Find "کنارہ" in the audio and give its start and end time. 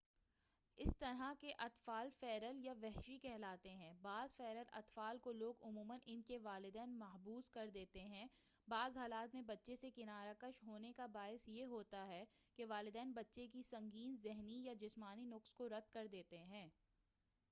9.91-10.33